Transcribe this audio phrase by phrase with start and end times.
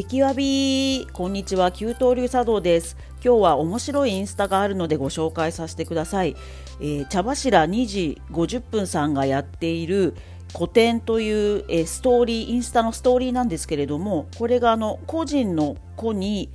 [0.00, 1.08] 激わび。
[1.12, 1.72] こんにちは。
[1.72, 2.96] 九刀流茶道です。
[3.14, 6.36] 今日は面白いインスタがあるのでご紹介させてください、
[6.78, 10.14] えー、茶柱2時50分さんがやっている
[10.56, 16.52] 古典という、えー、ストーリーインスタのストーリーなんですけれどもこれがあの個人の子に、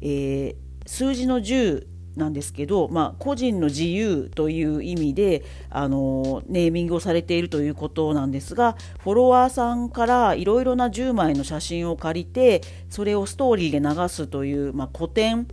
[0.00, 0.56] えー、
[0.86, 1.86] 数字の10
[2.16, 15.46] なんですけど、まあ、個人の自由という意味であのネーミングをされているということなんですがフォロワーさんからいろいろな10枚の写真を借りてそれをストーリーで流すという、まあ、古典、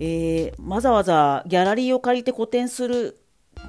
[0.00, 3.20] えー、わざわざギャラリーを借りて古典する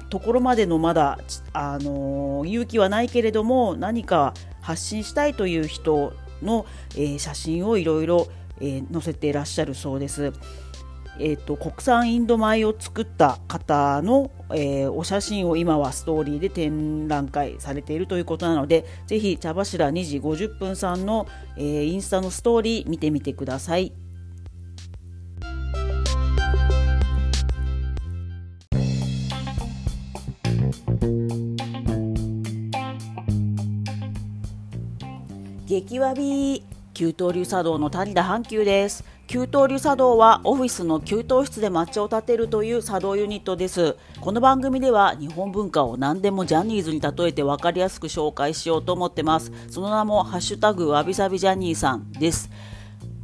[0.08, 1.18] ところまでのまだ、
[1.52, 6.12] あの勇気はないけれども何か発信したいという人
[6.42, 6.64] の、
[6.94, 8.28] えー、写真をいろいろ
[8.60, 10.32] 載せていらっしゃるそうです。
[11.20, 21.26] えーと、国産インド米を作った方の、えー、お写真を今はストーリーで展覧会されているということなのでぜひ茶柱2時50分さんの、
[21.58, 23.92] えー、インスタのストーリー見てみてください。
[35.66, 43.94] 激わび給湯流茶道の谷田阪急です給湯流茶道はオフィスの給湯室で抹茶を立てるという茶道ユニットです。
[44.20, 49.52] この番組では日本文化を何でもジャニーズに例えて分かりやすく紹介しようと思ってます。
[49.70, 52.50] その名もハッシュタグわびさびジャニーさんです。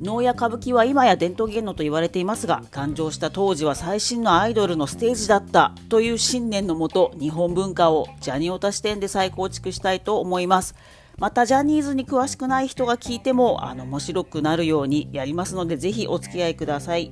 [0.00, 10.76] 能や歌舞伎は今や伝統芸能と言われていますが誕生した当時は最新のアイドルのステージだったという信念のもと日本文化をジャニオタ視点で再構築したいと思います。
[11.18, 17.10] またジャニーズに詳しくない人が聞いてもあの面白くなるようにやりますのでぜひお付き合いください。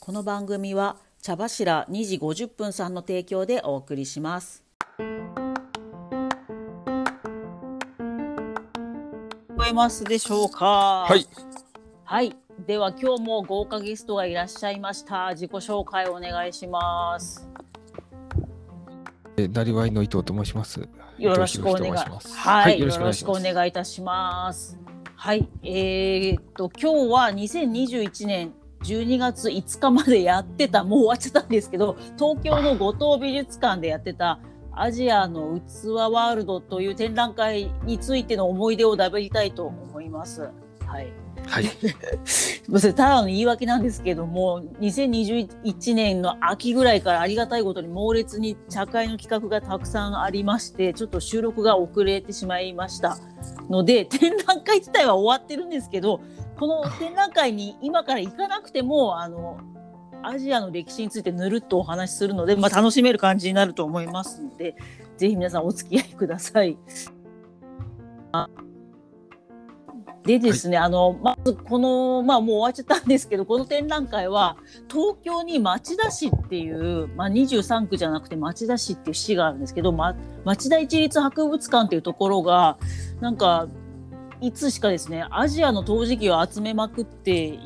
[0.00, 4.64] この番組は茶柱2時50分さんの提供でお送りします。
[4.98, 5.04] 聞
[9.58, 11.04] こえますでしょうか？
[11.08, 11.26] はい。
[12.04, 12.34] はい。
[12.66, 15.32] では今日も豪華ゲストがいらっしゃいました。
[15.32, 17.46] 自己紹介お願いします
[19.36, 20.88] えなりわいの伊藤と申します。
[21.18, 22.34] よろしくお願いします。
[22.36, 24.78] はい、よろしくお願いいたします。
[25.14, 28.52] はい、えー、っと今日は2021年
[28.82, 34.38] 12月5日までやってたもう終わっちゃったんですけど東京の五島美術館でやってた
[34.72, 40.50] アジアの器ワールドという展覧会についての思い出をだべりたいと思います。
[40.86, 41.12] はい。
[41.48, 41.64] はい、
[42.92, 53.18] ただの言い訳なんですけども2021年の秋ぐらいからありがたいことに猛烈に茶会の企画がたくさんありましてちょっと収録が遅れてしまいました
[53.70, 56.20] ので 展覧会自体は終わってるんですけど
[56.58, 59.58] この展覧会に今から行かなくてもあの
[60.22, 64.74] アジアの歴史についてぬるっとお話しするので、まあ、楽しめる感じになると思いますので
[65.16, 66.76] ぜひ皆さんお付き合いください。
[70.26, 74.56] でですね、はい、あのまずこの、まあ、もう終わっちゃったんですけどこの展覧会は
[74.90, 82.76] 東京に町田市っていう、まあ、23区じゃなくて町田市っていう市があるんですけど、ま、町田市立博物館っていうところが
[83.20, 83.68] なんか
[84.40, 87.58] いつしかですねアジアの陶磁器を集めまくって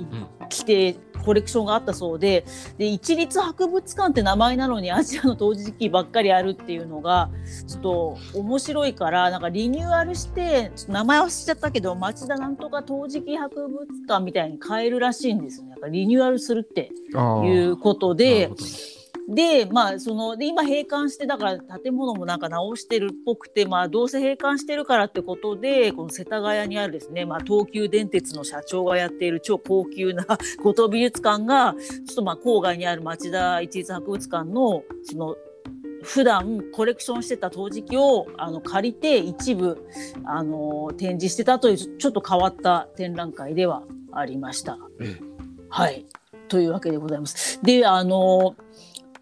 [0.49, 2.45] きて、コレクションがあったそうで
[2.79, 7.31] で一律博物館って名前なのにアジアの陶磁器ばっかりあるっていうのが
[7.69, 15.75] ちょっと面白いからなんかリニューアルして名前忘れちゃったけど町田なんとか陶磁器博物館みたいに変えるらしいんですね。
[15.91, 16.91] リニューアルするって
[17.45, 18.51] いうことで。
[19.29, 30.27] で、まあ、そので今閉館してだから建物もなんか直してるっぽくて、まあ、どうせ閉館してるからってことでこの世田谷にあるですね、まあ、東急電鉄の社長がやっている超高級な
[30.63, 31.75] 五島美術館が
[32.07, 35.37] ちょっとまあ郊外にある町田一律博物館のその
[36.03, 39.87] 普段コレクションしてた陶磁器をあの借りて一部
[40.25, 43.83] あの展示してたというちょっと変わった展覧会では
[44.13, 44.79] ありました。
[45.69, 46.07] はい、
[46.49, 47.61] というわけでございます。
[47.63, 48.57] であの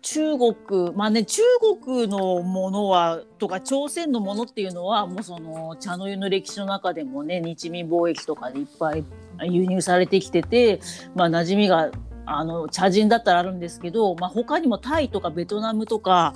[0.03, 1.43] 中国まあね中
[1.83, 9.05] 国のものはとか朝鮮のものっていうのはもうその茶の湯の歴史の中でもね日民貿易とかでいっぱい
[9.43, 10.81] 輸入されてきてて
[11.15, 11.91] まあ馴染みが
[12.31, 16.35] あの茶人だったらあるんですけど、まあ、他にもタイとかベトナムとか、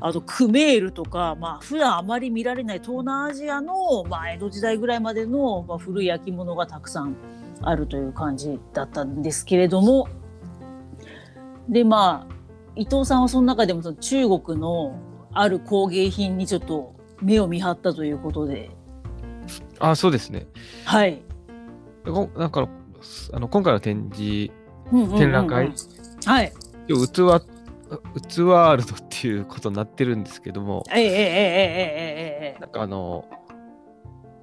[0.00, 7.16] あとクメールとか、まあ普段あまり見られない東南アジアの、まあ、江戸時代ぐらいまでの、まあ、古い焼き物がたくさん
[7.62, 10.08] あるという感じだったんですけれども
[11.68, 12.39] でまあ
[12.80, 14.98] 伊藤さんはその中でもその中国の
[15.34, 18.70] ある工芸品にちょっと目を見張ったということで。
[19.78, 20.46] あそうですね。
[20.86, 21.20] はい。
[22.38, 22.68] だから
[23.34, 24.50] あの今回の展示、
[24.90, 25.70] 展覧会、
[26.24, 26.52] はい。
[26.88, 33.26] 器器ワールドっていうことになってるんですけども、ええええええええなんかあの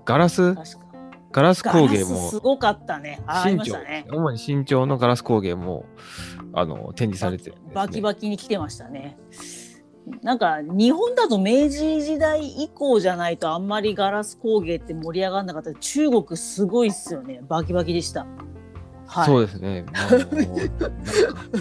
[0.05, 0.53] ガラス？
[1.31, 3.21] ガラス工芸もすごかったね。
[3.27, 4.05] あありましたね。
[4.11, 5.85] 主に新庄のガラス工芸も
[6.59, 9.15] あの展示されてね、バキバキに来てましたね。
[10.23, 18.25] なんか日本だと明治時代以降じゃないとあんまりガラス工芸って盛り上がらなかった中国すごいっすよねバキバキでした。
[19.05, 19.83] はい、そうですね。
[19.83, 20.89] もうなんか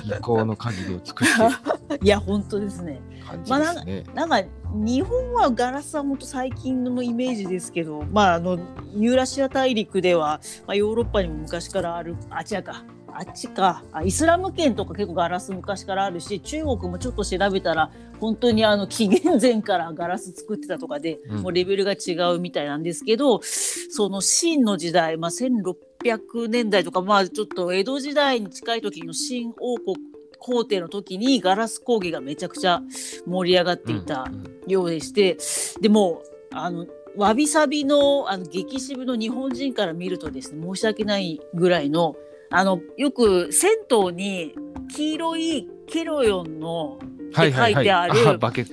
[0.02, 3.00] 技巧の限りを尽くしてる いや本当ですね。
[3.44, 4.04] ですね。
[4.14, 4.42] なんか
[4.72, 8.58] 日本はガラスは本当最近のイメージですけど、まああの
[8.94, 12.84] ユーラシア大陸では、まあ、ヨーロッパにも昔からあるあ違うか
[13.18, 13.82] あっちか。
[13.92, 17.90] あイスラム圏とか結構ガラス昔からあるし中国もちょっと調べたら
[18.20, 21.42] 本当にあの紀元前からガラス作ってたとかで、うん。
[21.42, 29.96] もうレベルが違うみたいなんですけどその秦の時代、まあ、1600年代とかまあちょっと江戸時代に近い時の秦王国
[30.38, 32.82] 皇帝の時にガラス工芸がめちゃくちゃ
[33.26, 34.70] 盛り上がっていたうんうん。
[34.70, 35.38] ようでして、
[35.80, 36.22] でも
[36.52, 36.86] あの
[37.16, 42.14] わびさびのあの激渋の日本人から見るとですね申し訳ないぐらいの
[42.56, 44.54] あのよく銭湯に
[44.88, 46.98] 黄色いケロヨンの
[47.34, 47.74] はいはいはい。
[47.74, 48.64] 書いてあるあバケ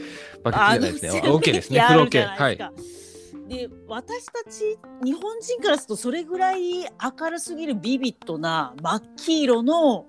[0.41, 1.21] バケツじゃないですね。
[1.21, 1.79] あの OK ですね。
[1.79, 2.19] 洗風呂系。
[2.19, 2.79] 面器あるじゃなはい
[3.49, 3.67] い。
[3.67, 10.05] で私たち日本人からするとそれぐらい明るすぎるビビッドな真っ黄色の、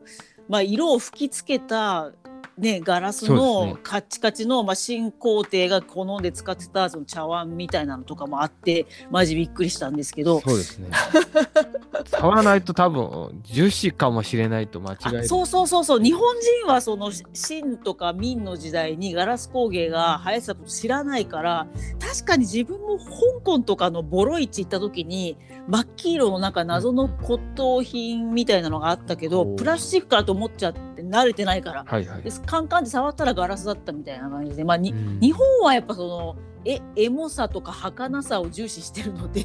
[0.48, 2.12] まあ、色を吹きつけた、
[2.58, 10.41] ね、ガラスのねカッチカチの、まあ、新皇帝が好んで使ってたその茶碗みたいなのとかもあってマジびっくりしたんですけど。
[10.41, 10.91] そうですね。
[12.06, 15.19] 触らないと多分樹脂かもしれないと間違える。
[15.20, 16.23] あそうそうそうそう日本
[16.62, 21.67] 人はその清とか明の時代にガラス工芸が流行ってたこと知らないから
[22.00, 23.05] 確かに自分も香
[23.43, 25.37] 港とかのボロ市行った時に
[25.69, 32.30] 真っ黄色のなんか謎の骨董品みたいなのがあったけど、おープラスチックかと思っちゃって慣れてないからはいはいで。
[32.46, 39.42] カンカンって触ったらガラスだったみたいな感じで、まあ、にうん日本はやっぱそのえエモさとか儚さを重視してるので、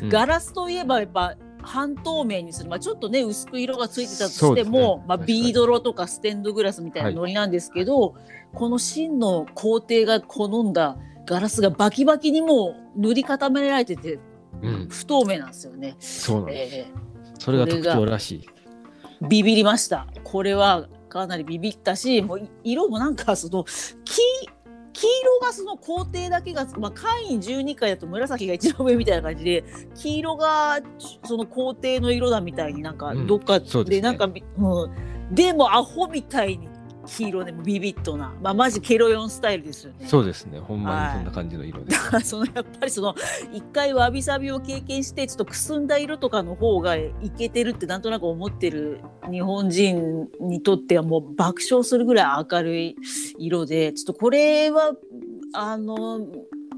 [0.00, 8.16] うんガラスといえばやっぱ半透明にする、まあ、ちょっとね薄く色がついてたとしても、まあ、ビードロとかステンドグラスみたいなノリなんですけど、
[8.52, 14.18] この真の工程が好んだガラスがバキバキにもう塗り固められてて
[14.62, 14.88] うん。
[14.88, 15.96] 不透明なんですよね。
[15.98, 16.76] そうなんです。
[16.76, 16.86] え
[17.38, 18.48] それが特徴らしい。
[19.22, 20.06] ービビりました。
[20.24, 24.20] これはかなりビビったしもうい色もなんかその黄
[24.92, 29.64] 黄色がその工程だけが、まあ、会員12回だと紫が一番上みたいな感じで
[29.94, 30.80] 黄色が
[31.24, 33.84] その工程の色だみたいになんかうんどっかですね。
[33.84, 36.68] でなんか、うん、でもアホみたいに
[37.06, 40.06] 黄色でもビビッとな、まあ、マジケロヨンスタイルですよね。
[40.06, 40.58] そうですね。
[40.58, 41.94] ほんまにそんな感じの色で。
[42.24, 43.14] そのやっぱりその
[43.52, 49.00] 一回わびさびを経験してちょっとくすんだ色とかの方がいけてるってなんとなく思ってる
[49.30, 52.96] 日本人にとってはもう爆笑するぐらい明るい
[53.38, 54.92] 色でちょっとこれは
[55.54, 56.20] あの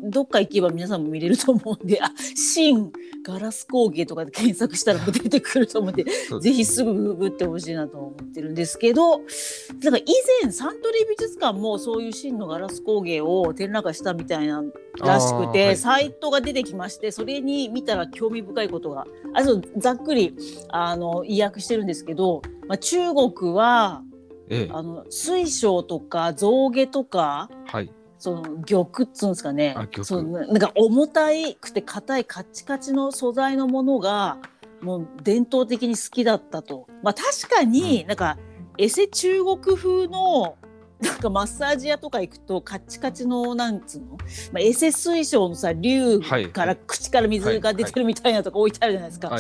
[0.02, 2.92] どっか行けば皆さんも見れると思うんで「あ新
[3.24, 10.04] ガラス工芸」とかで検索したら出てくると思うんで そうですぜひすぐググってほしいなと思ってるんですけどなんか以
[10.42, 14.62] 前サントリー美術館もそういう真のガラス工芸を展覧会したみたいな
[14.98, 20.34] らしくて、はいサイトが出てきましてそれに見たら興味深いことがあそうざっくり
[20.68, 24.02] あの意訳してるんですけど、まあ、中国は
[24.48, 24.70] ええ。
[24.72, 27.90] あの水晶とか象牙とかはい。
[28.24, 29.76] その玉っつうんですかね。
[30.02, 34.38] そのなんか重たいくて硬いカッチカチの素材のものが
[34.80, 36.86] もう伝統的に好きだったと。
[37.02, 38.08] まあ、確かにうん。
[38.08, 38.38] なんか
[38.78, 40.56] エセ中国風の
[41.02, 44.16] なんかマッサージ屋とか行くとカッチカチのなんつうの、ま
[44.56, 46.48] あ、エセ水晶のさ竜はい。
[46.48, 49.36] から口から水が出てるみたいなとか置いてあるじゃないですか。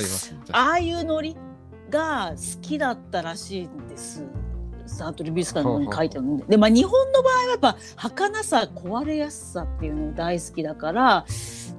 [0.52, 1.34] ああいうノリ
[1.88, 4.26] が好きだったらしいんです。
[4.86, 6.44] サートリ美術館の方に書いてあるんで。
[6.48, 11.26] で、まあ日本の場合はやっぱ儚さ、壊れやすさっていうの大好きだから、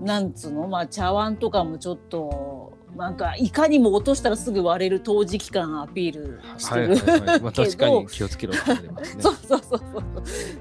[0.02, 2.55] なんつうの、まあ茶碗とかもちょっと、
[2.96, 6.90] なんかいかにも落としたらすぐ割れる陶磁器感アピールしてる。
[6.90, 7.42] はいはいはい。
[7.42, 9.22] まあけど 確かに気をつけろって言われますね。
[9.22, 10.04] そうそうそうそう。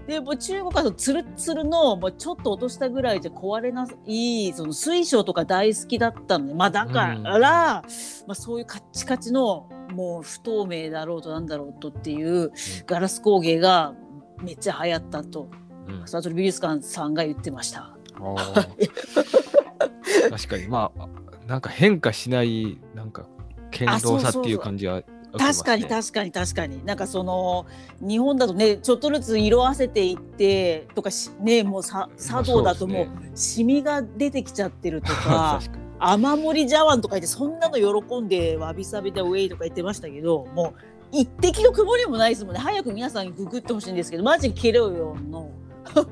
[0.06, 12.50] でもう中国はそのツルッツルのもうちょっと落としたぐらいじゃ壊れないその水晶とか大好きだったので、まあだから、うんまあそういうカッチカチのもう不透明だろうとなんだろうとっていう
[12.86, 13.94] ガラス工芸が
[14.42, 15.48] めっちゃ流行ったと
[15.88, 17.90] うんサトル美術館さんが言ってました。
[20.30, 21.08] 確かにまあ
[21.46, 23.26] なんか変化しないなんか
[23.70, 26.84] 堅牢さっていう感じは受けます確かにね確かに確かに。
[26.84, 27.66] なんかその
[28.00, 35.60] 日本だとねちょっとずつ色あせていってとかしねもうさ茶道だともうシミが出てきちゃってるとか
[35.98, 42.60] 雨漏り茶碗とか言ってそんなの喜んでわびさびでウェイとか言ってましたけどもう一滴の曇りもないですもんね。
[42.60, 45.50] 早く皆さんにググってほしいんですけどマジケロヨンの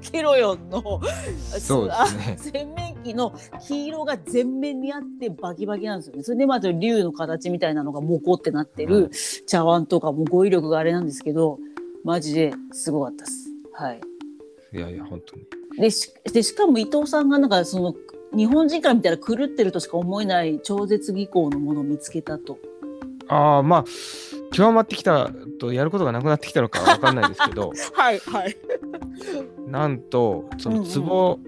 [0.01, 1.01] ケロヨンの
[1.59, 3.35] そうですねあ洗面器の
[3.67, 6.23] 黄色が全面にあってバキバキなんですよね。
[6.23, 9.11] それでまた竜の形みたいなのがモコってなってる
[9.47, 11.59] 茶碗とかも語彙力があれなんですけど
[12.05, 13.49] マジですごかったです。
[13.75, 14.01] はい、
[14.73, 15.47] いやいや、本当に。
[15.79, 17.95] でしでしかも伊藤さんがなんかその
[18.37, 22.59] 日本人から見たら狂ってるとしか思えない超絶技巧のものを見つけたと。
[23.29, 23.85] ああ、まあ、
[24.53, 28.57] 極まってきたとやることがなくなってきたのかわかんないですけど、は いはい。
[29.67, 31.39] なんと、その壺を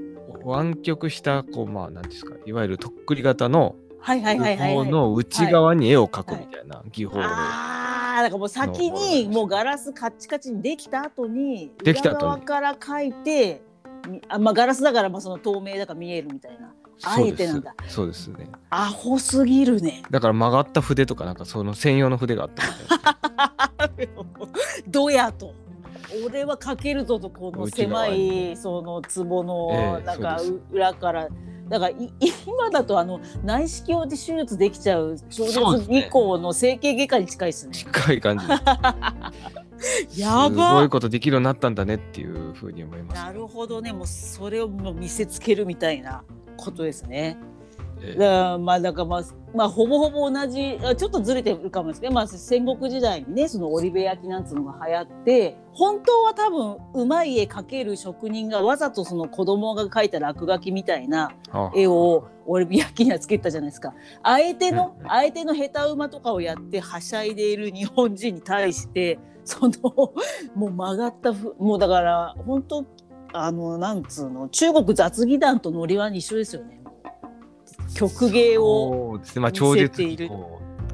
[0.45, 4.85] 湾曲した、こう、まあ、なんていうんですか、いわゆるとっくり型のはいはいはいはい、はい。
[4.87, 13.63] 壺の内側に絵を描くみたいな技法で、ああ、だからもう先にもうガラスカッチカチにできた後に裏側から描いて、
[14.07, 16.71] みあまあガラスだからまあその透明だから見えるみたいな。
[17.03, 17.75] あえてなんだ。
[17.89, 18.49] そうですね。
[18.71, 20.03] アホすぎるね。
[20.11, 24.25] だから曲がった筆とか、なんかその専用の筆があったみたいな。
[24.87, 25.55] どやと。
[26.27, 30.41] 俺は描けるぞとこの狭いその壺のええなんか
[30.71, 31.29] 裏から。
[31.69, 32.13] だからい
[32.47, 37.73] 今だとあの内視鏡で手術できちゃう超絶そうですね技巧の整形外科に近いですね。
[37.73, 38.53] 近い感じで。
[40.17, 43.23] やすごばいことできるようになったんだねっていうふうに思います。
[43.23, 46.23] なるほどねもうそれをもう見せつけるみたいな
[46.57, 47.39] ことですね。
[48.07, 49.23] えだからまあだからまあ
[49.55, 63.95] まあほぼほぼ同じあちょっとずれてるかもですけど、まあ、戦国時代にねその織部焼きなんつうのが流行って本当は多分うまい絵描ける職人がわざとその子供が描いた落書きみたいなあ絵を織部焼きにはつけたじゃないですか。
[64.23, 69.73] あえてのあえての下手馬とかをやってはしゃいでいる日本人に対してその
[70.55, 72.87] もう曲がったふもうだから本当
[73.33, 76.84] あのなんつうの中国雑技団とノリは一緒ですよね。
[77.95, 80.31] 曲芸を見超絶せている。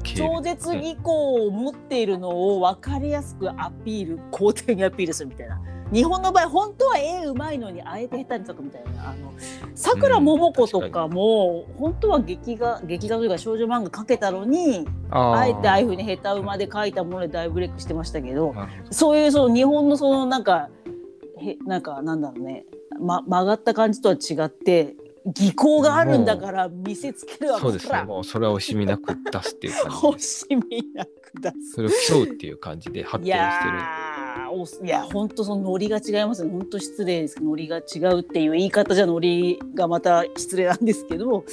[0.03, 5.61] 超絶技巧を持っているのを分かりやすくアピール皇帝にアピールするみたいな。
[5.91, 9.09] 日本の場合本当は絵うまいのにあえて下手に描くみたいな。
[9.11, 9.33] あの
[9.75, 18.55] さくらももことかも、本当は劇画劇画というか少女漫画描けたのにあえてああいうふうに下手馬で描いたもので大ブレイクしてましたけど
[18.89, 20.69] そういうその日本のそのなんか
[21.39, 22.65] へなんかなんだろうね、
[22.99, 28.03] ま、曲がった感じとは違って技巧があるんだから見せつけるわそうですね。
[28.03, 30.19] もうそれは惜しみなく出すっていう感じ惜で。
[30.19, 31.11] しみなく
[31.41, 31.55] 出す。
[31.75, 33.71] それを競うっていう感じで発い展してる。
[34.51, 36.43] おいや本当そのノリが違います。
[36.43, 41.45] ね本当失礼ですノリが違うっていう言い方じゃノリがまた失礼なんですけど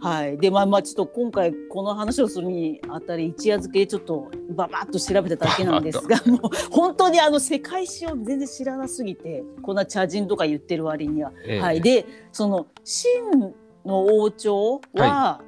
[0.00, 0.38] はい。
[0.38, 6.40] でまあまあちょっと今回この話をするにあたり一夜漬けでちょっとババッと調べただけなんですが もう
[6.70, 11.32] 本当にあの世界史を全然知らなすぎてこんな茶人とか言ってる割には。
[11.44, 11.60] ええ。
[11.60, 15.40] はい、でその秦の王朝は、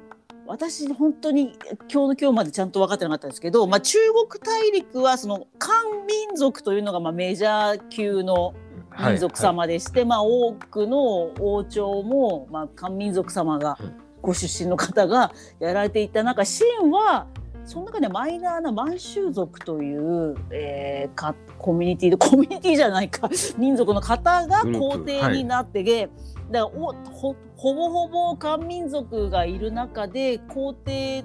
[0.51, 1.53] 私本当に
[1.87, 5.73] 今日の今日までちゃんと分かってなかったんですけど、まあ、中国大陸はその漢
[6.05, 8.53] 民族というのがまあメジャー級の
[8.99, 14.01] 民族はい様でして、まあ、多くの王朝も、まあ、漢民族様がうん。
[14.21, 17.27] ご出身の方がやられていた中秦は
[17.65, 23.29] その中でマイナーな満州族という、えー、かコミュニティで コミュニティじゃないか。
[23.57, 26.11] 民族の方が皇帝になってけ、だか
[26.51, 31.23] らおほほぼほぼ漢民族がいる中で皇帝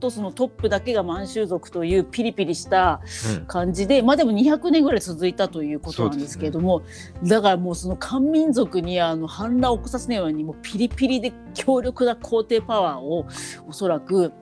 [0.00, 3.00] とそのトップだけが満州族というピリピリした
[3.38, 3.46] うん。
[3.46, 6.82] 感じでまあでも200年ぐらい続いたということなんですけれども、
[7.22, 13.26] だからもうその漢民族にあの反乱を起こさせないようにもうピリピリで強力な皇帝パワーを
[13.68, 14.32] おそらく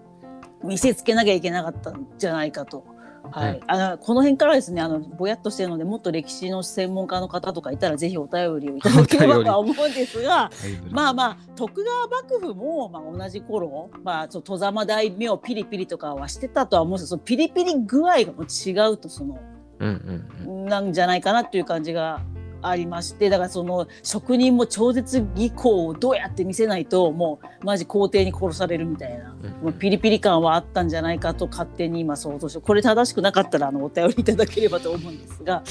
[0.64, 2.84] 見せつけなきゃいけなかったんじゃないかと。
[3.30, 3.56] はい。
[3.56, 10.50] うんあのこの辺からですねあのぼやっとしてるのでもっと歴史の専門家の方とかいたらぜひお便りをいただければとは思うんですが
[10.90, 19.38] まあまあ徳川幕府も、まあ、同じ頃、まあ、ちょっと戸様大名ピリピリとかはしてたとは思うんですけどそのピリピリ具合がもう違うとその
[19.78, 20.66] うんうんうん。
[20.66, 22.20] なんじゃないかなっていう感じが
[22.62, 29.50] ありましてだからその職人も超絶技巧をどうやって見せないともうマジ皇帝に殺されるみたいな、うん。
[29.62, 35.62] もうピリピリ感はあったんじゃないかと勝手に今想像してこれ正しくなかったらあのお便りいただければと思うんですが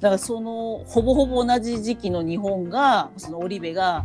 [0.00, 4.04] だからそのほぼほぼ同じ時期の日本がその織部が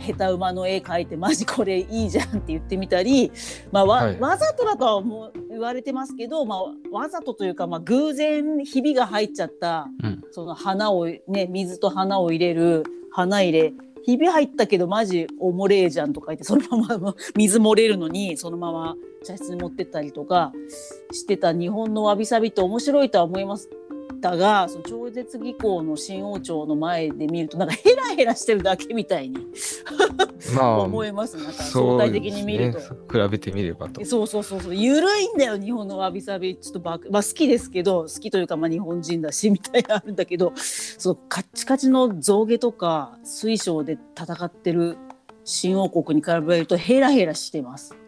[0.00, 3.30] 下手馬の絵描いてマジこれいいじゃんって言ってみたり、
[3.70, 4.20] まあわはい。
[4.20, 10.20] わざとだとは思う言われてますけど、まあ、わざとというか、まあ、偶然ひびが入っちゃったうん。
[10.30, 20.52] その花をね水と花を入れる花入れひび入ったけどマジおもれえじゃんとか言ってそのまま水漏れるのにそのまま茶室に持ってったりとか
[21.12, 23.68] してた日本のわびさびって面白いとは思います
[24.20, 29.38] たがその超絶技巧の新王朝の前で見るとなんかヘラヘラしてるだけみたいに
[30.54, 32.78] まあ思いますなんか相対的に見ると。
[32.78, 34.04] ね比べてみればと。
[34.04, 44.96] そうそうそうそう緩いんだよ日本のわびさびちょっとバクまあ好きですけど好きというかまあ日本人だしみたいなのあるんだけどそうカッチカチの象牙とか水晶で戦ってる
[45.44, 47.99] 新王国に比べるとヘラヘラしてます。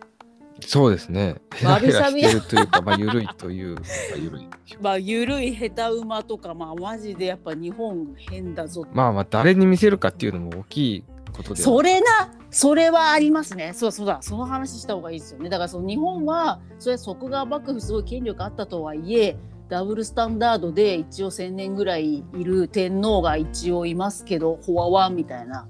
[0.66, 1.36] そうですね。
[1.54, 3.80] ヘラヘラしてるというか、まあ緩いという、 ま
[4.14, 4.48] あ緩い。
[4.80, 8.86] まあ緩い下手馬とかまあマジでやっぱ日本変だぞ。
[8.92, 11.64] まあまあ誰に見せるかっていうのも大きいことでは。
[11.64, 12.06] それな
[12.50, 13.72] それはありますね。
[13.74, 14.18] そうそうだ。
[14.20, 15.48] その話した方がいいですよね。
[15.48, 19.36] だからその日本はそれは徳川幕府すごい権力あったとはいえ
[19.68, 25.66] ダブルスタンダードで一応1,000年ぐらいいる天皇が一応いますけどフォアワンみたいな。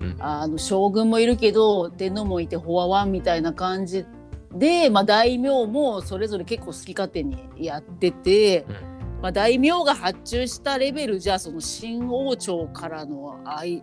[0.00, 0.16] うん。
[0.18, 4.04] あの将軍もいるけど天皇もいてフォアワンみたいな感じ
[4.52, 9.20] で、まあ、大名もそれぞれ結構好き勝手にやってて、うん。
[9.22, 13.82] まあ、大名が発注したレベルじゃその新王朝からの愛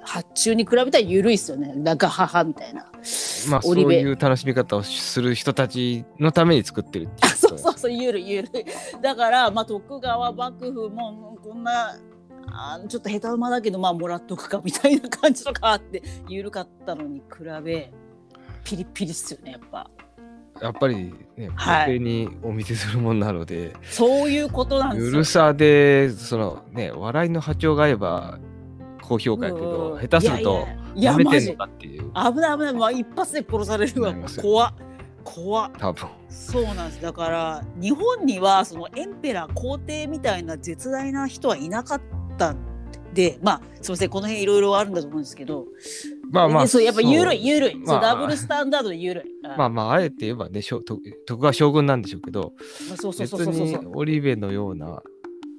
[0.00, 1.74] 発注に比べたら緩いですよね。
[1.74, 2.90] なんか母みたいな。
[3.48, 7.30] まあそういう楽しみ方をする人たちのために作ってるってう。
[7.30, 8.48] そうそうそうゆるゆる
[9.02, 11.96] だから、まあ、徳川幕府もこんな
[12.46, 17.92] あちょっと下手馬だけどまあもらっとくかみたいな感じとかあって緩かったのに比べ
[18.64, 19.90] ピリピリっすよねやっぱ。
[20.60, 21.98] やっぱりね、はい。
[22.00, 25.06] にお見せするものなので、そういうことなんですよ。
[25.10, 28.38] ゆるさで、そのね、笑いの波長が合えば
[29.02, 30.00] 高評価やけど、うん。
[30.00, 34.14] 下手すると、いやめてんのかっていう、危ない危ない、まあ、一発で殺されるわ。
[34.40, 34.74] 怖っ。
[35.24, 35.70] 怖っ。
[35.78, 36.08] 多分。
[36.28, 37.02] そうなんです。
[37.02, 42.00] だから日本にはそのエンペラー皇帝みたいな絶大な人はいなかっ
[42.36, 42.56] たん
[43.14, 44.08] でまあすみません。
[44.10, 45.64] この辺いろいろあるんだと思うんですけど
[46.30, 47.46] まあまあ、でそうやっぱ緩いそう。
[47.46, 49.24] 緩い、まあダブルスタンダードで緩い、
[49.56, 52.54] まあまあ、あえて言えばね、しょ徳徳川将軍なんでしょうけど、
[52.88, 53.66] まあそうそう別そうそうそう。
[53.66, 55.02] に織部のような、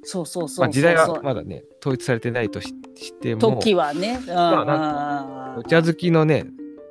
[0.03, 6.45] そうそうそうまあ、時代はまだね、統一されてないとししても、時はね、まああお茶好きのね、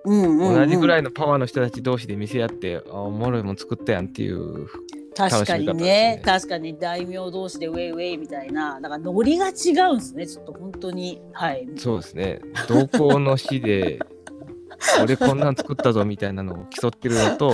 [0.04, 0.54] うんうんうん。
[0.54, 4.66] 同じぐらいのパワーの人たち同士で見せ合って、あおもろいもん作ったやんっていう、
[5.14, 5.74] 確かにね。
[5.74, 8.80] ね確かに大名同士でウェイウェイみたいな。
[8.80, 10.26] だからノリが違うんですね。
[10.26, 11.20] ちょっと本当に。
[11.32, 11.66] はい。
[11.76, 14.00] そうですね、同行の死で、
[15.02, 17.50] 俺こんなん作ったぞみたいなのを競ってるのと、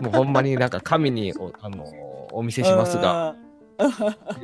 [0.00, 1.84] もうほんまになんか神におあの
[2.32, 3.36] お見せしますが、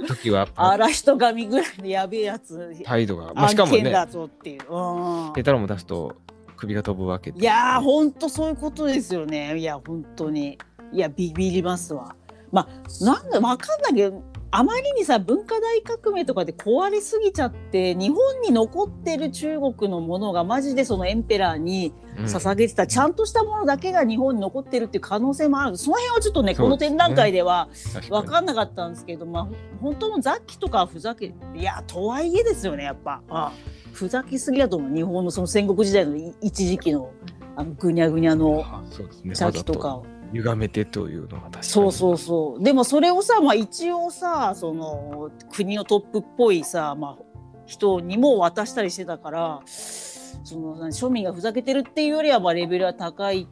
[0.08, 5.32] 時は 荒人神ぐらいのやべえやつ態度が、まあ、しかもね、だぞっていう、うん。
[5.32, 6.16] 下手なもん出すと
[6.56, 7.40] 首が飛ぶわけで。
[7.40, 9.56] いやーほんとそういうことですよね。
[9.56, 10.58] いや本当に。
[10.92, 12.16] いやビビりますわ
[12.52, 22.24] まあなんだわかんないけどあまりにさ文化大革命とかで壊れすぎちゃって日本に残ってる中国のものがマジでそのエンペラーにうん。
[22.24, 25.76] 捧げてた、ちゃんとしたものだけが日本に残ってるっていう可能性もある。
[25.76, 26.56] その辺はちょっとねね。
[26.56, 27.68] この展覧会では
[28.08, 29.48] 分かんなかったんですけどまあ
[29.80, 33.22] 本当の雑記とかはふざけいやとはいえですよねやっぱ。
[33.28, 33.52] あ
[33.92, 34.94] ふざけすぎだと思う。
[34.94, 37.12] 日本のその戦国時代のい一時期の
[37.56, 39.34] あのぐにゃぐにゃのあそうですね。
[39.34, 40.06] 茶器とかを。
[40.32, 41.64] 歪めてというのが確かに。
[41.64, 53.48] そうそうそうでもそれをさ、まあ、一応さその国のトップっぽいさ、まあ、人にも渡したりしてたからその何庶民がふざけてるっていうよりはまあレベルは高い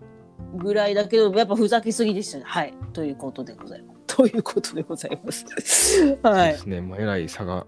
[0.57, 2.45] ぐらいだけどやっぱふざけすぎでしたね。
[2.47, 4.17] はいということでございます。
[4.17, 5.47] ということでございます。
[6.23, 6.59] はいで。
[6.59, 6.81] すね。
[6.81, 7.67] もうえらい差が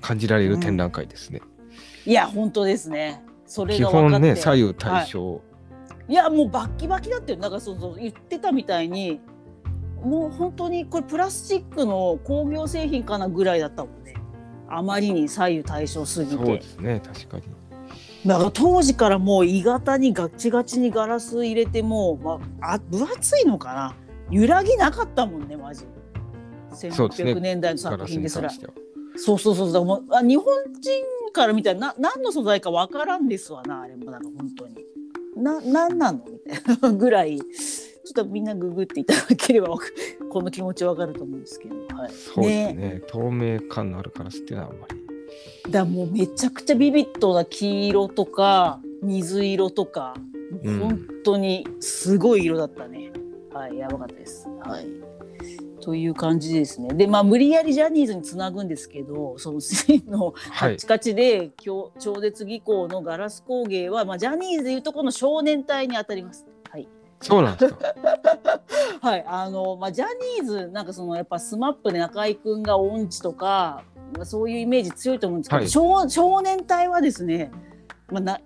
[0.00, 1.40] 感じられる展覧会ですね。
[2.06, 3.22] いや本当ですね。
[3.46, 5.42] それ基本ね、左右対称。
[5.44, 5.49] い
[6.14, 9.20] やもうバッキバキだってなんかそうそう言ってたみたいに
[10.02, 14.14] もう本当にこれプラスチックの工業製品かなぐらいだったもんね。
[14.68, 17.42] あまりに左右対称すぎそうてですね、確かに。
[18.24, 23.94] だから当時からもう鋳型にガチガチにガラス入れてもう、まあ、あ分厚いのかな。
[24.30, 25.84] 揺らぎなかったもんねマジ
[26.72, 27.32] そうですね。
[27.32, 28.48] 1600年代の作品ですら。
[29.16, 29.66] そうそうそう。
[29.66, 30.44] だからもうあ日本
[30.80, 34.76] 人から見たらな何の素材かわからんですわなあれもなんか本当に
[35.40, 36.24] な何なの？
[36.24, 37.44] みたいなぐらいちょ
[38.10, 39.76] っとみんなググっていただければ
[40.30, 43.02] この気持ちわかると思うんですけど、はい、そうですね。
[43.06, 45.70] 透明感のあるガラスっていうのはあんまり。
[45.70, 50.14] だもうめちゃくちゃビビッドな黄色とか水色とか、
[50.64, 50.78] うん。
[50.78, 53.12] 本当にすごい色だったね。
[53.52, 54.48] はいやばかったです。
[54.62, 54.86] はい
[55.80, 60.86] という感じですねでまあ無理やりジャニーズにつなぐんですけどその真のカはいッチ。
[60.86, 66.46] カチで、今日超絶技巧のガラス工芸は、まあ、ジャニーズでいうとこの少年隊に当たります。
[66.70, 66.88] はい、
[67.20, 67.94] そうなんですか。
[69.00, 70.06] はい、あの、まあ、ジャ
[70.38, 73.84] ニーズ、なんかそのやっぱスマップで中居君が音痴とか。
[74.16, 77.52] まあそういうイメージ強いと思うんですけど、はい少少年隊はですね。
[78.10, 78.40] まあ、な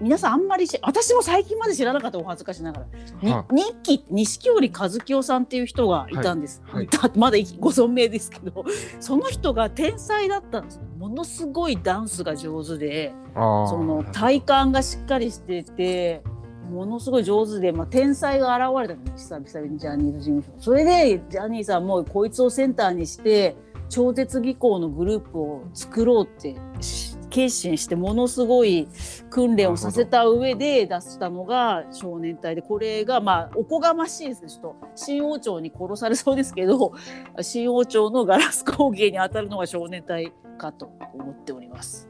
[0.00, 2.86] 皆さんあんまりし私も最近まで知らなかったお恥ずかしながら、
[3.22, 6.86] には日記錦織和清さんっていう人がいたんです、はい。
[6.86, 8.64] は いまだいご存命ですけど
[8.98, 10.80] その人が天才だったんです。
[10.98, 16.22] ものすごいダンスが上手でああその体幹がしっかりしてて
[16.70, 20.50] ものすごい上手で、まあ、天才が現れたんです久々にジャニーズ事務所。
[20.58, 23.56] それでジャニーさんもこいつをセンターにして
[23.88, 28.88] 超絶技巧のグループを作ろうってし決心してものすごい
[29.30, 34.48] 訓練をさせた上で出したのが少年隊でこれがまあおこがましいですね。
[34.48, 36.92] ちょっと新王朝に殺されそうですけど
[37.40, 42.08] 新王朝のガラス工芸に当たるのが少年隊かと思っております。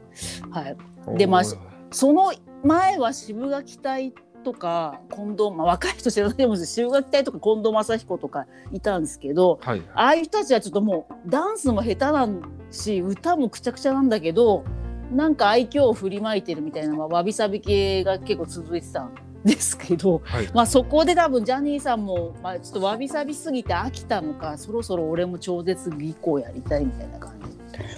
[0.49, 0.77] はい、
[1.17, 1.43] でまあ
[1.91, 6.75] その前は渋垣隊とか近藤、まあ、若い人知らないと思うんです。
[6.75, 14.63] けど渋垣隊とか近藤正彦とかいたんですけどはいああいう人たちはちょっともうダンスも下手なんし歌もくちゃくちゃなんだけど
[15.11, 27.50] なんか愛嬌を振りまいてるみたいな、まあ、わびさび系が結構続いてたんですけど、はいまあ、そこで多分ジャニーさんも、まあ、ちょっとわびさびすぎて飽きたのかそろそろ俺も超絶技巧やりたいみたいな感じ。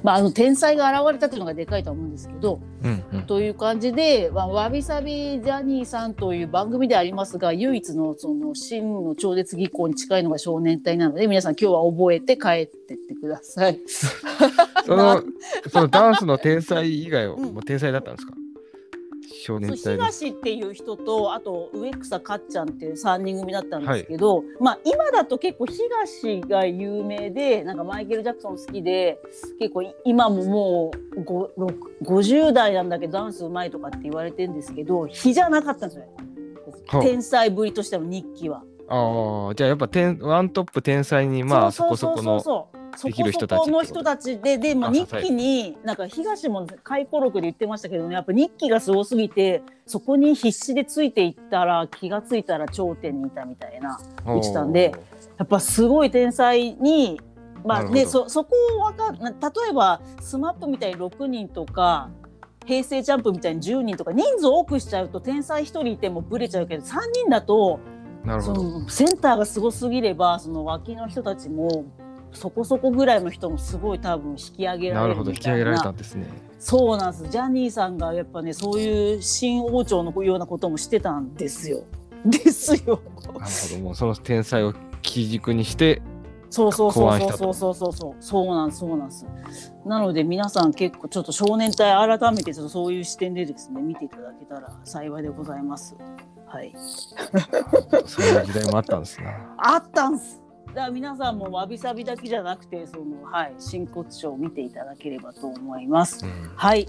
[0.03, 3.23] まあ、あの天才が現れたというのがでかいとは思うんですけど、うんうん。
[3.23, 13.79] という感じで、まあ、わびさびジャニーさんという番組でありますが唯一のその真の超絶技巧に近いのが少年隊なので皆さん今日は覚えて帰ってってください。
[14.85, 15.23] その
[15.69, 17.53] そのダンスの天才以外はうん。
[17.53, 18.33] もう天才だったんですか？
[19.43, 29.19] 少年隊の東っていう人とあと植草かっちゃんっていう3人組だったんですけど、まあ今だと結構東が有名でなんかマイケル・ジャクソン好きで
[29.59, 36.05] 結構い今ももうごろく50代なんだけどダンスうまいとかって言われてるんですけど日じゃなかったんですよ
[36.87, 38.63] はあ天才ぶりとしての日記は。
[38.87, 42.67] ああじゃあやっぱ天ワントップ天才にまあそこそこの人
[42.99, 48.13] たちこそこの人たちでで、まあ、あ日記になんか東も回顧録で言ってましたけどね。
[48.13, 54.93] やっぱ日記がすごすぎてそこに必死でついていったら気がついたら頂点にいたみたいな言ってたんで
[55.37, 57.19] やっぱすごい天才に
[57.65, 59.35] まあねそそこをわかな例
[59.69, 62.09] えば SMAP みたいに6人とか
[62.65, 67.92] 平成ジャンプみたいに10人とか人数多くしちゃうと天才1人いてもブレちゃうけど3人だとそ
[68.23, 71.85] なるほどのセンターがすごすぎればその脇の人たちも
[72.31, 76.27] そこそこぐらいの人もすごい多分引き上げらなるほどれるみたい引き上げられたなんですね
[76.59, 81.83] そうなんですジャニーさんがやっぱねそういう新王朝のようなこともしてたんですよ。
[82.25, 83.01] ですよ。
[83.17, 86.01] なるほどもうその天才を基軸にして
[86.49, 89.25] そうそうそうそうそうそうそうそうなんそうなんです。
[89.85, 95.97] なので皆さん結構ちょっと少年隊改めてちょっとそういう視点でですね見ていただけたら幸いでございます。
[96.53, 96.71] はい。
[98.05, 100.39] そういう時代もあったんですなあったんす。
[100.67, 106.23] だから皆さんもわびさびだけじゃなくてそのはい真骨頂を見ていただければと思います。
[106.23, 106.87] うんはい。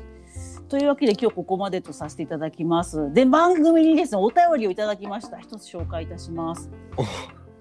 [0.68, 3.10] というわけで今日ここまでとさせていただきます。
[3.14, 5.38] で番組にですねお便りをいただきました。
[5.38, 6.70] 一つ紹介いたします。
[6.98, 7.02] お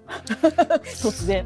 [0.84, 1.42] 突然。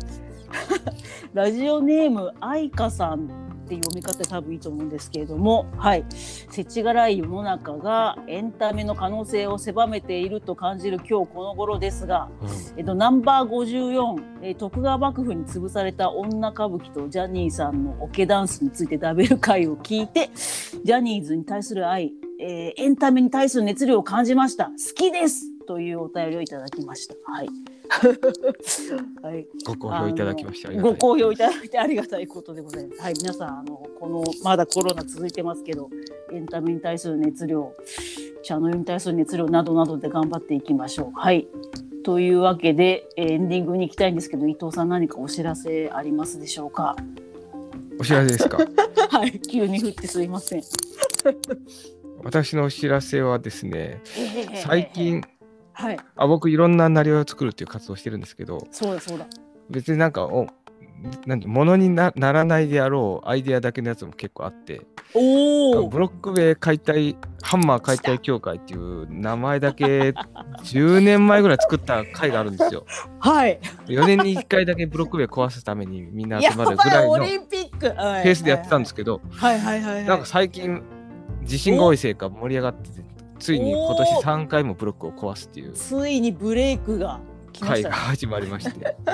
[1.34, 12.30] ラジオネーム愛花さんっていう読み方で多分いいと思うんですけれども、はい、世知辛い世の中がエンタメの可能性を狭めていると感じる今日この頃ですが、
[12.78, 24.66] えっと、ナンバー54、えー徳川幕府に潰された女歌舞伎とジャニーさんのオケダンスについてダベル会を聞いてジャニーズに対する愛、えーエンタメに対する熱量を感じました。
[24.66, 27.14] 好きですというお便りをいただきました。
[27.30, 27.48] はい
[29.22, 33.02] はい、ご好評いただきましたいご好評いただいてありがたいことでございます。
[33.02, 35.90] はい、皆さんあのこのまだコロナ続いてますけど、
[36.32, 37.72] エンタメに対する熱量、
[38.42, 41.18] 茶の湯に対する熱量などなどで頑張っていきましょう。
[41.18, 41.48] はい。
[42.02, 46.96] というわけでえーエンディングに行きたいんですけど、伊藤さん何かお知らせありますでしょうか？
[48.00, 48.58] お知らせですか？
[49.10, 50.62] はい、急に振ってすいません。
[52.22, 54.00] 私のお知らせはですね
[54.66, 55.22] 最近
[55.78, 59.26] はい、あ僕いろんななりわいを作るっていう活動をしてるんですけどそうだそうだ。
[59.70, 60.48] 別になんかお
[61.24, 64.82] なんてものになならないであろうアイデアだけのやつも結構あって
[65.14, 66.00] おおブ。
[66.00, 70.14] ロック塀解体ハンマー解体協会っていう名前だけ
[70.64, 72.84] 10年前ぐらい作った会があるんですよ。
[73.20, 73.60] はい。
[73.86, 77.78] 4年に1回だけブロック塀壊すためにみんなや集まるぐらいのばいオリンピック。
[77.78, 80.04] ペペースでやってたんですけど、はいはいはいはい。
[80.04, 80.82] なんか最近
[81.44, 85.72] 地震が多いせいか盛り上がっててついに今年3回もブロックを壊すっていう。
[85.72, 87.20] ついにブレイクが
[87.52, 87.90] 来ましたね。
[87.90, 88.96] 会が始まりまして。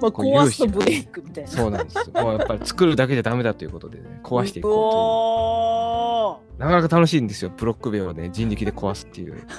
[0.00, 1.50] まあ、壊すとブレイクみたいな。
[1.50, 2.22] そうなんですよ。
[2.22, 6.60] もうやっぱり作るだけじゃダメだということでね壊していこうおという。
[6.60, 9.42] なかなか楽しいんですよブロック塀をね人力で壊すっていう。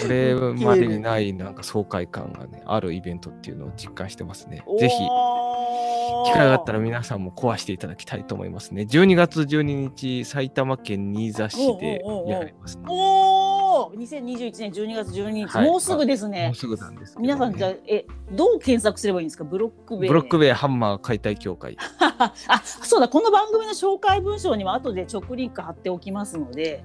[0.00, 4.62] それまでにないなんか爽快感がねあるイベントっていうのを実感してますね。
[4.66, 4.94] ーぜひ
[6.24, 8.82] 機会があったら皆さんも壊していただきたいと思いますね。
[8.82, 12.84] 12月12日、埼玉県新座市でやります、ね。
[12.88, 17.22] おお2021年12月12日、はいもうすぐですねもうすぐなんですね。
[17.22, 19.44] 皆さんじゃあえどう検索すればいいんですか？
[19.44, 21.76] ブロックベイブロックベイハンマー解体協会。
[22.18, 22.32] あ
[22.64, 26.84] そうだこの番組の紹介文章には後で直リンク貼っておきますので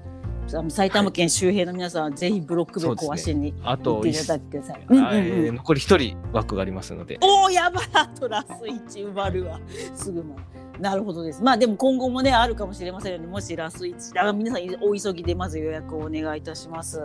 [0.70, 4.86] 埼玉県周辺の皆さんはぜひブロックベイ壊しにあと行っていただいてください。
[4.88, 7.18] うんうん残り1人枠がありますので。
[7.22, 9.60] おおやばいあとラス1埋まるわ。
[9.96, 10.36] すぐま
[10.80, 11.44] なるほどです。
[11.44, 17.00] まあでも今後もねあるかもしれませんのでもしラス1だから皆さんお急ぎでまず予約をお願いいたします。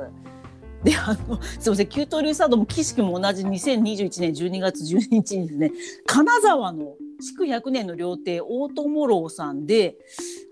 [0.82, 1.86] であのすみません。
[1.88, 5.72] 給湯流サードも岸君も同じ2021年12月12日にですね
[6.06, 10.43] 金沢の築100年の料亭大友楼さんでろ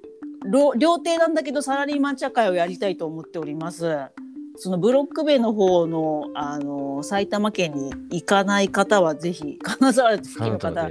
[0.44, 3.96] 料亭なんだけどサラリーマン茶会をやりたいと思っております。
[4.57, 10.90] そのブロック塀の方のあの埼玉県に行かない方はぜひ金沢付近の方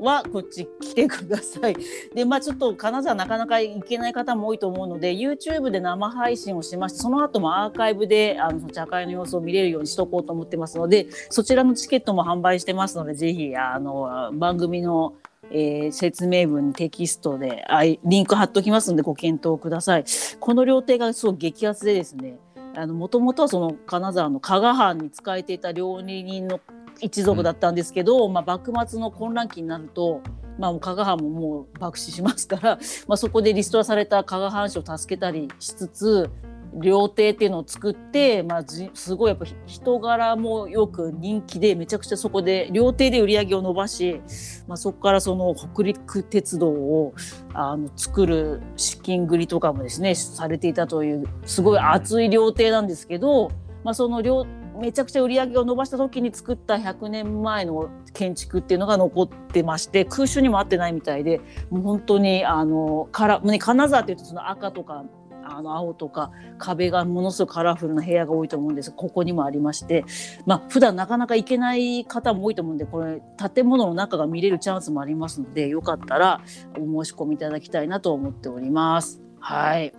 [0.00, 1.76] はこっち来てください。
[2.14, 15.14] でまあちょっと金沢なかなか行けない方も多いと思うので YouTube で生配信をしましてその後もアーカイブであの茶会の様子を見れるようにしとこうと思ってますのでそちらのチケットも販売してますのでぜひあの番組の、
[15.50, 20.04] えー説明文テキストであリンク貼っときますのでご検討ください。
[20.38, 22.38] この料亭がすごい激アツでですね
[22.86, 26.60] もともとはその金沢の加賀藩に仕えていた料理人の
[27.00, 30.22] 一族だったんですけど、まあ、幕末の混乱期になると、
[30.58, 36.30] まあ、加賀藩ももう爆死しますから、 まあ、そこでリストラされた加賀藩士を助けたりしつつ
[36.74, 44.20] 料亭っていうのを作って、まあ、じすごいやっぱ人柄もよく人気でめちゃくちゃそこで料亭で売り上げを伸ばし、
[44.68, 47.12] まあ、そこからその北陸鉄道を
[47.54, 53.50] あの作る資金繰りとかもですねされていたというすごい熱い料亭なんですけど、
[53.82, 54.46] まあ、その料
[54.80, 61.40] めちゃくちゃ売り上げを伸ばした時に作った100年前の建築っていうのが残ってまして空襲にも合ってないみたいで
[61.70, 65.04] もう本当にあのからね金沢っていうとその赤とか
[65.44, 70.04] あの青とか壁がものすごくカラフルな部屋が多いと思うんですここにもありまして
[70.46, 73.20] まあ普段なかなか行けない方も多いと思うんでこれ
[73.52, 76.40] 建物の中が見れるチャンスもありますのでよかったら
[76.78, 79.20] お申し込みいただきたいなと思っております。
[79.40, 79.92] はい。